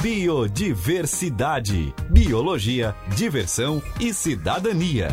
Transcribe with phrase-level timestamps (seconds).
[0.00, 5.08] Biodiversidade, biologia, diversão e cidadania.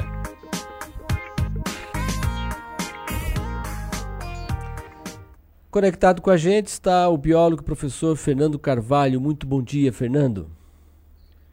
[5.71, 9.19] Conectado com a gente está o biólogo professor Fernando Carvalho.
[9.19, 10.51] Muito bom dia, Fernando.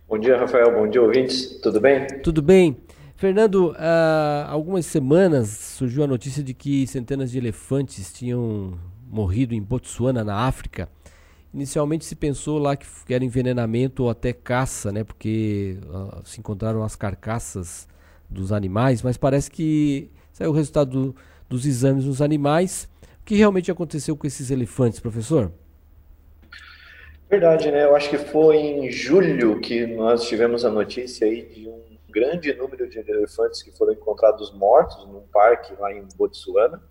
[0.06, 0.70] Bom dia, Rafael.
[0.70, 1.58] Bom dia, ouvintes.
[1.62, 2.06] Tudo bem?
[2.22, 2.76] Tudo bem.
[3.16, 8.78] Fernando, há algumas semanas surgiu a notícia de que centenas de elefantes tinham
[9.10, 10.86] morrido em Botsuana, na África.
[11.52, 15.04] Inicialmente se pensou lá que era envenenamento ou até caça, né?
[15.04, 17.86] Porque uh, se encontraram as carcaças
[18.28, 21.16] dos animais, mas parece que saiu o resultado do,
[21.48, 22.88] dos exames nos animais
[23.22, 25.52] o que realmente aconteceu com esses elefantes, professor?
[27.30, 27.84] Verdade, né?
[27.84, 31.80] Eu acho que foi em julho que nós tivemos a notícia aí de um
[32.10, 36.82] grande número de elefantes que foram encontrados mortos num parque lá em Botsuana.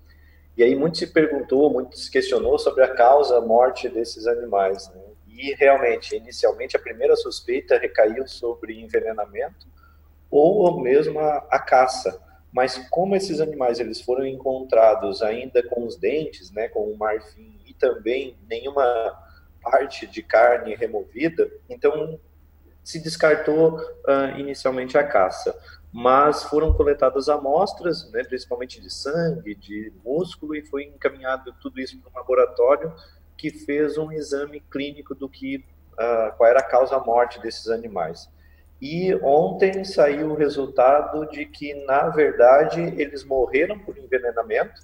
[0.58, 4.90] E aí muito se perguntou, muito se questionou sobre a causa da morte desses animais.
[4.90, 5.02] Né?
[5.28, 9.68] E realmente, inicialmente, a primeira suspeita recaiu sobre envenenamento
[10.30, 12.22] ou mesmo a, a caça.
[12.52, 17.60] Mas como esses animais eles foram encontrados ainda com os dentes, né, com o marfim
[17.66, 18.84] e também nenhuma
[19.62, 22.20] parte de carne removida, então
[22.84, 25.58] se descartou uh, inicialmente a caça.
[25.94, 32.00] Mas foram coletadas amostras, né, principalmente de sangue, de músculo, e foi encaminhado tudo isso
[32.00, 32.94] para um laboratório
[33.38, 38.30] que fez um exame clínico do que uh, qual era a causa-morte desses animais.
[38.82, 44.82] E ontem saiu o resultado de que, na verdade, eles morreram por envenenamento,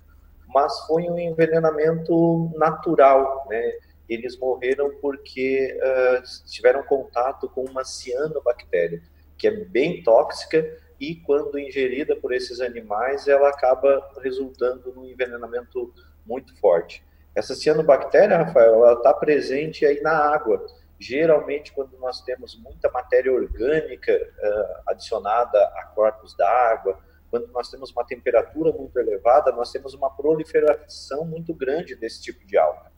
[0.54, 3.74] mas foi um envenenamento natural, né?
[4.08, 9.02] Eles morreram porque uh, tiveram contato com uma cianobactéria,
[9.38, 10.64] que é bem tóxica
[11.00, 15.94] e, quando ingerida por esses animais, ela acaba resultando num envenenamento
[16.26, 17.04] muito forte.
[17.36, 20.66] Essa cianobactéria, Rafael, ela está presente aí na água
[21.00, 27.92] Geralmente, quando nós temos muita matéria orgânica uh, adicionada a corpos d'água, quando nós temos
[27.92, 32.92] uma temperatura muito elevada, nós temos uma proliferação muito grande desse tipo de alga.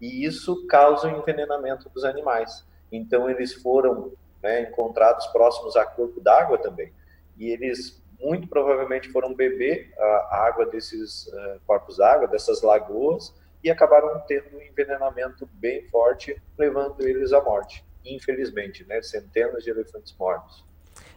[0.00, 2.66] E isso causa o envenenamento dos animais.
[2.92, 4.12] Então, eles foram
[4.42, 6.92] né, encontrados próximos a corpo d'água também.
[7.38, 13.70] E eles muito provavelmente foram beber a água desses uh, corpos d'água, dessas lagoas, e
[13.70, 17.84] acabaram tendo um envenenamento bem forte, levando eles à morte.
[18.04, 19.02] Infelizmente, né?
[19.02, 20.64] Centenas de elefantes mortos.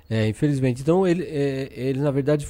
[0.10, 0.82] É, infelizmente.
[0.82, 2.48] Então, ele, é, eles, na verdade,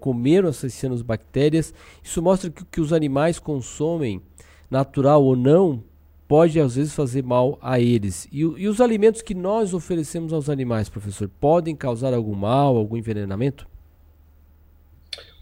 [0.00, 1.74] comeram essas cianobactérias.
[2.02, 4.22] Isso mostra que que os animais consomem,
[4.70, 5.84] natural ou não,
[6.26, 8.26] pode às vezes fazer mal a eles.
[8.32, 12.96] E, e os alimentos que nós oferecemos aos animais, professor, podem causar algum mal, algum
[12.96, 13.66] envenenamento?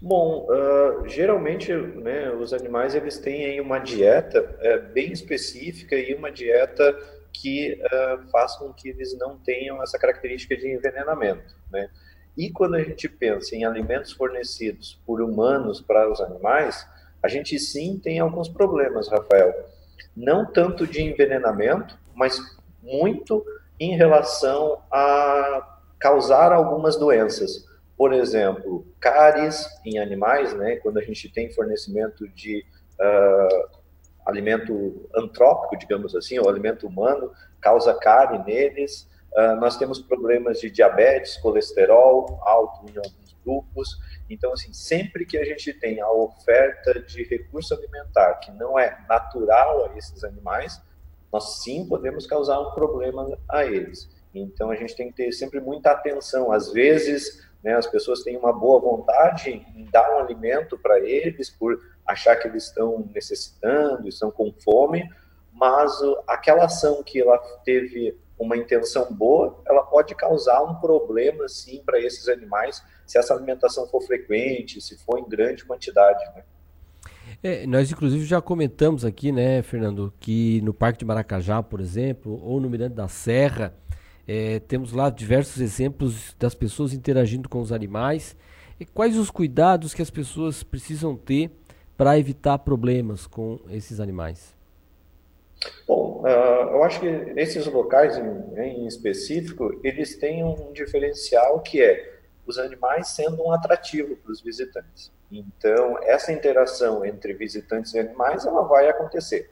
[0.01, 6.31] Bom, uh, geralmente né, os animais eles têm uma dieta é, bem específica e uma
[6.31, 6.99] dieta
[7.33, 11.55] que uh, faz com que eles não tenham essa característica de envenenamento.
[11.71, 11.89] Né?
[12.37, 16.85] E quando a gente pensa em alimentos fornecidos por humanos para os animais,
[17.23, 19.55] a gente sim tem alguns problemas, Rafael.
[20.17, 22.39] Não tanto de envenenamento, mas
[22.83, 23.45] muito
[23.79, 27.67] em relação a causar algumas doenças
[28.03, 32.65] por exemplo, cáries em animais, né, quando a gente tem fornecimento de
[33.01, 33.69] uh,
[34.27, 37.31] alimento antrópico, digamos assim, ou alimento humano,
[37.61, 39.09] causa cárie neles.
[39.33, 42.99] Uh, nós temos problemas de diabetes, colesterol alto em
[43.45, 43.99] grupos.
[44.29, 48.99] Então, assim, sempre que a gente tem a oferta de recurso alimentar que não é
[49.09, 50.81] natural a esses animais,
[51.33, 54.09] nós sim podemos causar um problema a eles.
[54.35, 56.53] Então, a gente tem que ter sempre muita atenção.
[56.53, 57.75] Às vezes, né?
[57.75, 62.49] As pessoas têm uma boa vontade em dar um alimento para eles por achar que
[62.49, 65.09] eles estão necessitando, estão com fome,
[65.53, 65.93] mas
[66.27, 72.01] aquela ação que ela teve uma intenção boa, ela pode causar um problema, sim, para
[72.01, 76.45] esses animais, se essa alimentação for frequente, se for em grande quantidade, né?
[77.43, 82.41] É, nós, inclusive, já comentamos aqui, né, Fernando, que no Parque de Maracajá, por exemplo,
[82.45, 83.75] ou no Mirante da Serra,
[84.27, 88.37] é, temos lá diversos exemplos das pessoas interagindo com os animais.
[88.79, 91.51] E quais os cuidados que as pessoas precisam ter
[91.97, 94.55] para evitar problemas com esses animais?
[95.87, 97.07] Bom, uh, eu acho que
[97.37, 104.17] esses locais em, específico, eles têm um diferencial que é os animais sendo um atrativo
[104.17, 105.13] para os visitantes.
[105.31, 109.51] Então, essa interação entre visitantes e animais, ela vai acontecer.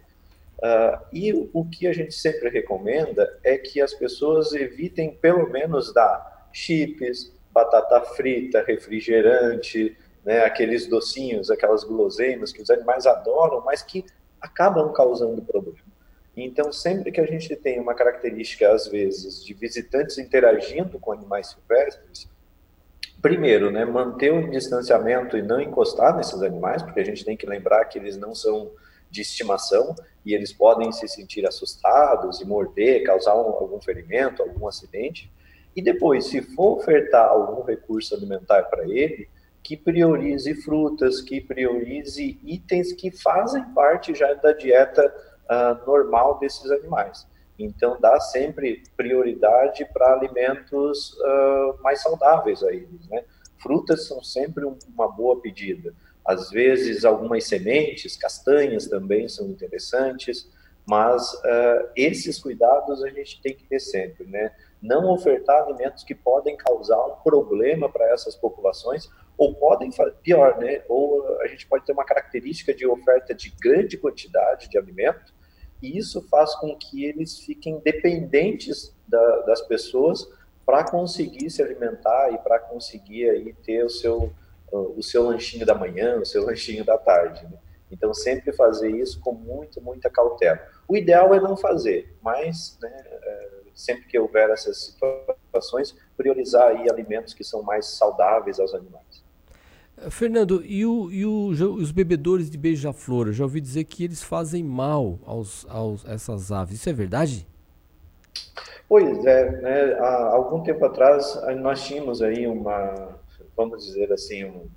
[0.59, 5.93] Uh, e o que a gente sempre recomenda é que as pessoas evitem pelo menos
[5.95, 13.83] dar chips, batata frita, refrigerante, né, aqueles docinhos, aquelas guloseimas que os animais adoram, mas
[13.83, 14.05] que
[14.41, 15.90] acabam causando problema.
[16.37, 21.49] Então, sempre que a gente tem uma característica, às vezes, de visitantes interagindo com animais
[21.49, 22.29] silvestres,
[23.21, 27.47] primeiro, né, manter o distanciamento e não encostar nesses animais, porque a gente tem que
[27.47, 28.71] lembrar que eles não são
[29.11, 29.95] de estimação
[30.25, 35.31] e eles podem se sentir assustados e morder, causar um, algum ferimento, algum acidente.
[35.75, 39.29] E depois, se for ofertar algum recurso alimentar para ele,
[39.63, 45.13] que priorize frutas, que priorize itens que fazem parte já da dieta
[45.51, 47.27] uh, normal desses animais.
[47.59, 53.07] Então, dá sempre prioridade para alimentos uh, mais saudáveis a eles.
[53.09, 53.25] Né?
[53.59, 55.95] Frutas são sempre uma boa pedida.
[56.25, 60.49] Às vezes, algumas sementes, castanhas também são interessantes,
[60.87, 64.53] mas uh, esses cuidados a gente tem que ter sempre, né?
[64.81, 69.91] Não ofertar alimentos que podem causar um problema para essas populações, ou podem,
[70.23, 70.83] pior, né?
[70.89, 75.33] Ou a gente pode ter uma característica de oferta de grande quantidade de alimento,
[75.83, 80.29] e isso faz com que eles fiquem dependentes da, das pessoas
[80.65, 84.33] para conseguir se alimentar e para conseguir aí ter o seu,
[84.71, 87.43] o seu lanchinho da manhã, o seu lanchinho da tarde.
[87.45, 87.59] Né?
[87.91, 90.61] Então, sempre fazer isso com muito, muita cautela.
[90.87, 94.95] O ideal é não fazer, mas né, é, sempre que houver essas
[95.43, 99.10] situações, priorizar aí alimentos que são mais saudáveis aos animais.
[100.09, 103.27] Fernando, e, o, e o, os bebedores de beija-flor?
[103.27, 106.77] Eu já ouvi dizer que eles fazem mal aos, aos essas aves.
[106.77, 107.47] Isso é verdade?
[108.89, 109.93] Pois é, né?
[110.01, 113.19] há algum tempo atrás nós tínhamos aí uma,
[113.57, 114.69] vamos dizer assim, um,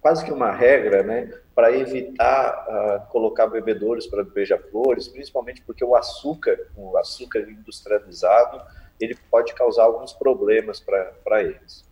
[0.00, 5.94] quase que uma regra, né, para evitar uh, colocar bebedouros para beija-flores, principalmente porque o
[5.94, 8.60] açúcar, o açúcar industrializado,
[9.00, 11.84] ele pode causar alguns problemas para eles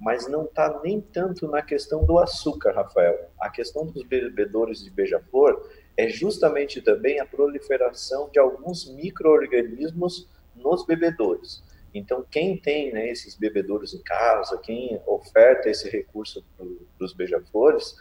[0.00, 3.30] mas não está nem tanto na questão do açúcar, Rafael.
[3.38, 10.26] A questão dos bebedouros de beija-flor é justamente também a proliferação de alguns micro-organismos
[10.56, 11.62] nos bebedouros.
[11.92, 17.94] Então, quem tem né, esses bebedouros em casa, quem oferta esse recurso para os beija-flores,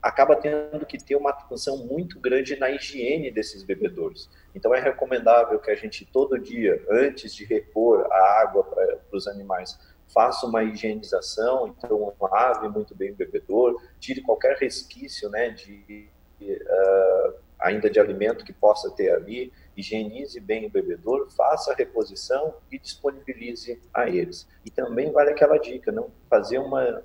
[0.00, 4.30] acaba tendo que ter uma atenção muito grande na higiene desses bebedouros.
[4.54, 9.26] Então, é recomendável que a gente, todo dia, antes de repor a água para os
[9.26, 9.78] animais,
[10.12, 16.08] faça uma higienização, então lave muito bem o bebedor, tire qualquer resquício né, de,
[16.40, 22.54] uh, ainda de alimento que possa ter ali, higienize bem o bebedor, faça a reposição
[22.70, 24.48] e disponibilize a eles.
[24.64, 27.02] E também vale aquela dica, não fazer uma,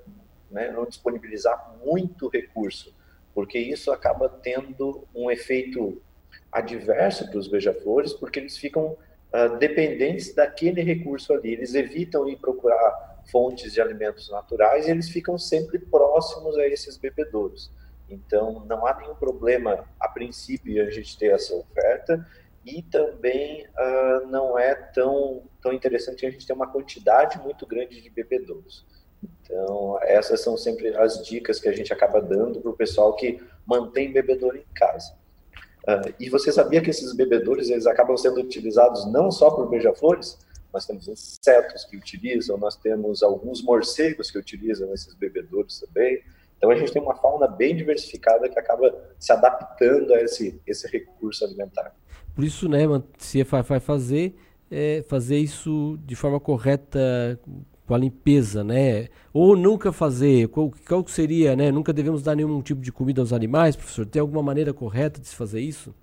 [0.49, 2.93] né, não disponibilizar muito recurso,
[3.33, 6.01] porque isso acaba tendo um efeito
[6.51, 8.97] adverso para os beija-flores, porque eles ficam
[9.33, 11.53] uh, dependentes daquele recurso ali.
[11.53, 16.97] Eles evitam ir procurar fontes de alimentos naturais e eles ficam sempre próximos a esses
[16.97, 17.71] bebedouros.
[18.09, 22.27] Então, não há nenhum problema, a princípio, a gente ter essa oferta
[22.65, 28.01] e também uh, não é tão, tão interessante a gente ter uma quantidade muito grande
[28.01, 28.85] de bebedouros.
[29.23, 33.41] Então, essas são sempre as dicas que a gente acaba dando para o pessoal que
[33.65, 35.15] mantém bebedouro em casa.
[35.87, 40.37] Uh, e você sabia que esses bebedouros eles acabam sendo utilizados não só por beija-flores,
[40.73, 46.21] nós temos insetos que utilizam, nós temos alguns morcegos que utilizam esses bebedouros também.
[46.57, 50.87] Então a gente tem uma fauna bem diversificada que acaba se adaptando a esse, esse
[50.87, 51.93] recurso alimentar.
[52.35, 52.83] Por isso, né,
[53.17, 54.35] se vai fazer,
[54.69, 57.39] é fazer isso de forma correta,
[57.91, 59.09] com a limpeza, né?
[59.33, 61.73] Ou nunca fazer, qual, qual seria, né?
[61.73, 64.05] Nunca devemos dar nenhum tipo de comida aos animais, professor?
[64.05, 65.93] Tem alguma maneira correta de se fazer isso?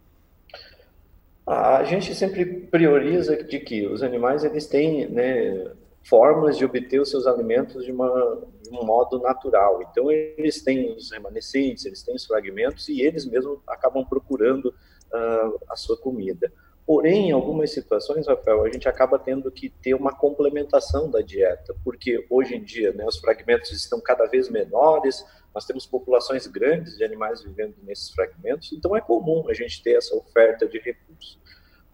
[1.47, 5.71] A gente sempre prioriza de que os animais eles têm né,
[6.05, 9.81] formas de obter os seus alimentos de, uma, de um modo natural.
[9.91, 15.59] Então eles têm os remanescentes, eles têm os fragmentos e eles mesmos acabam procurando uh,
[15.71, 16.53] a sua comida.
[16.89, 21.77] Porém, em algumas situações, Rafael, a gente acaba tendo que ter uma complementação da dieta,
[21.85, 25.23] porque hoje em dia né, os fragmentos estão cada vez menores,
[25.55, 29.99] nós temos populações grandes de animais vivendo nesses fragmentos, então é comum a gente ter
[29.99, 31.39] essa oferta de recursos.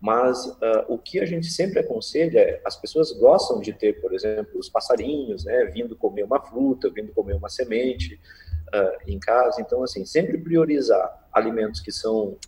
[0.01, 4.15] Mas uh, o que a gente sempre aconselha é, as pessoas gostam de ter, por
[4.15, 8.15] exemplo, os passarinhos, né, vindo comer uma fruta, vindo comer uma semente
[8.73, 9.61] uh, em casa.
[9.61, 12.39] Então, assim, sempre priorizar alimentos que são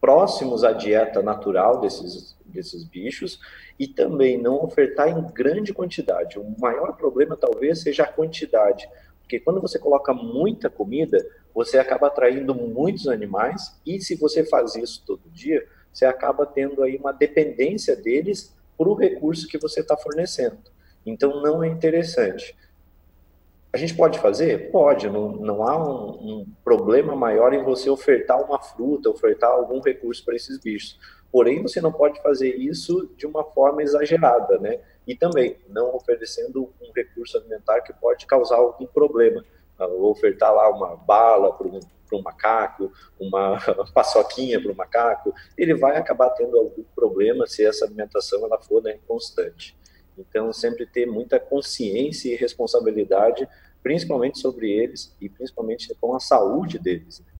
[0.00, 3.40] próximos à dieta natural desses, desses bichos
[3.78, 6.38] e também não ofertar em grande quantidade.
[6.38, 8.88] O maior problema talvez seja a quantidade,
[9.20, 11.18] porque quando você coloca muita comida,
[11.54, 16.82] você acaba atraindo muitos animais e se você faz isso todo dia, você acaba tendo
[16.82, 20.58] aí uma dependência deles para o recurso que você está fornecendo.
[21.04, 22.56] Então não é interessante.
[23.72, 24.70] A gente pode fazer?
[24.70, 29.80] Pode, não, não há um, um, problema maior em você ofertar uma fruta, ofertar algum
[29.80, 30.98] recurso para esses bichos.
[31.30, 34.80] Porém, você não pode fazer isso de uma forma exagerada, né?
[35.06, 39.44] E também não oferecendo um recurso alimentar que pode causar algum problema.
[39.78, 41.78] Ah, ofertar lá uma bala para um,
[42.12, 43.58] um macaco, uma
[43.94, 48.82] paçoquinha para o macaco, ele vai acabar tendo algum problema se essa alimentação ela for
[48.82, 49.77] né, constante.
[50.18, 53.48] Então, sempre ter muita consciência e responsabilidade,
[53.82, 57.22] principalmente sobre eles e principalmente com a saúde deles.